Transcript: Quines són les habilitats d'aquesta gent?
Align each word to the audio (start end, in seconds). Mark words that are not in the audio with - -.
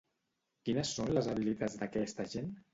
Quines 0.69 0.95
són 0.95 1.13
les 1.19 1.31
habilitats 1.35 1.79
d'aquesta 1.85 2.29
gent? 2.37 2.53